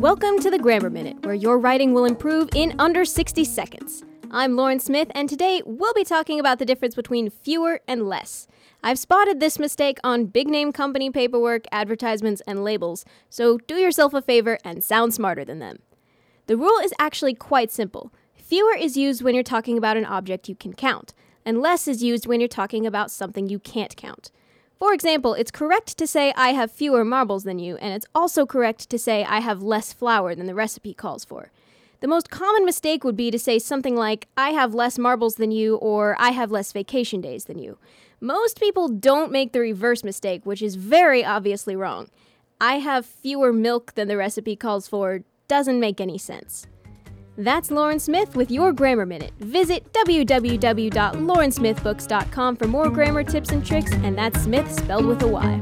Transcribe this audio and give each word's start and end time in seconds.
Welcome 0.00 0.38
to 0.40 0.50
the 0.50 0.58
Grammar 0.58 0.90
Minute, 0.90 1.24
where 1.24 1.34
your 1.34 1.58
writing 1.58 1.94
will 1.94 2.04
improve 2.04 2.50
in 2.54 2.74
under 2.78 3.06
60 3.06 3.44
seconds. 3.44 4.04
I'm 4.30 4.54
Lauren 4.54 4.78
Smyth, 4.78 5.10
and 5.14 5.26
today 5.26 5.62
we'll 5.64 5.94
be 5.94 6.04
talking 6.04 6.38
about 6.38 6.58
the 6.58 6.66
difference 6.66 6.94
between 6.94 7.30
fewer 7.30 7.80
and 7.88 8.06
less. 8.06 8.46
I've 8.82 8.98
spotted 8.98 9.40
this 9.40 9.58
mistake 9.58 9.96
on 10.04 10.26
big 10.26 10.48
name 10.48 10.70
company 10.70 11.10
paperwork, 11.10 11.64
advertisements, 11.72 12.42
and 12.46 12.62
labels, 12.62 13.06
so 13.30 13.56
do 13.56 13.76
yourself 13.76 14.12
a 14.12 14.20
favor 14.20 14.58
and 14.62 14.84
sound 14.84 15.14
smarter 15.14 15.46
than 15.46 15.60
them. 15.60 15.78
The 16.46 16.58
rule 16.58 16.78
is 16.80 16.92
actually 16.98 17.32
quite 17.32 17.72
simple. 17.72 18.12
Fewer 18.34 18.76
is 18.76 18.98
used 18.98 19.22
when 19.22 19.34
you're 19.34 19.42
talking 19.42 19.78
about 19.78 19.96
an 19.96 20.04
object 20.04 20.46
you 20.46 20.54
can 20.54 20.74
count, 20.74 21.14
and 21.42 21.62
less 21.62 21.88
is 21.88 22.02
used 22.02 22.26
when 22.26 22.38
you're 22.38 22.48
talking 22.48 22.86
about 22.86 23.10
something 23.10 23.48
you 23.48 23.58
can't 23.58 23.96
count. 23.96 24.30
For 24.78 24.92
example, 24.92 25.32
it's 25.34 25.50
correct 25.50 25.96
to 25.96 26.06
say 26.06 26.34
I 26.36 26.50
have 26.50 26.70
fewer 26.70 27.04
marbles 27.04 27.44
than 27.44 27.58
you, 27.58 27.76
and 27.78 27.94
it's 27.94 28.06
also 28.14 28.44
correct 28.44 28.90
to 28.90 28.98
say 28.98 29.24
I 29.24 29.40
have 29.40 29.62
less 29.62 29.92
flour 29.92 30.34
than 30.34 30.46
the 30.46 30.54
recipe 30.54 30.92
calls 30.92 31.24
for. 31.24 31.50
The 32.00 32.08
most 32.08 32.28
common 32.28 32.66
mistake 32.66 33.02
would 33.02 33.16
be 33.16 33.30
to 33.30 33.38
say 33.38 33.58
something 33.58 33.96
like, 33.96 34.28
I 34.36 34.50
have 34.50 34.74
less 34.74 34.98
marbles 34.98 35.36
than 35.36 35.50
you, 35.50 35.76
or 35.76 36.14
I 36.18 36.30
have 36.30 36.50
less 36.50 36.72
vacation 36.72 37.22
days 37.22 37.46
than 37.46 37.58
you. 37.58 37.78
Most 38.20 38.60
people 38.60 38.88
don't 38.88 39.32
make 39.32 39.52
the 39.52 39.60
reverse 39.60 40.04
mistake, 40.04 40.44
which 40.44 40.60
is 40.60 40.74
very 40.74 41.24
obviously 41.24 41.74
wrong. 41.74 42.08
I 42.60 42.78
have 42.78 43.06
fewer 43.06 43.54
milk 43.54 43.94
than 43.94 44.08
the 44.08 44.16
recipe 44.18 44.56
calls 44.56 44.88
for 44.88 45.22
doesn't 45.48 45.80
make 45.80 46.00
any 46.02 46.18
sense. 46.18 46.66
That's 47.38 47.70
Lauren 47.70 47.98
Smyth 47.98 48.34
with 48.34 48.50
your 48.50 48.72
Grammar 48.72 49.06
Minute. 49.06 49.32
Visit 49.40 49.92
www.laurensmythbooks.com 49.92 52.56
for 52.56 52.66
more 52.66 52.90
grammar 52.90 53.24
tips 53.24 53.50
and 53.50 53.64
tricks, 53.64 53.92
and 53.92 54.16
that's 54.16 54.42
Smith 54.42 54.72
spelled 54.72 55.06
with 55.06 55.22
a 55.22 55.28
Y. 55.28 55.60